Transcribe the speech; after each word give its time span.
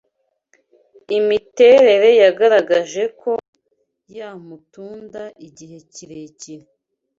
Imiterere 1.17 2.09
yagaragaje 2.21 3.03
ko 3.21 3.31
yamutunda 4.17 5.21
igihe 5.47 5.77
kirekire 5.93 6.65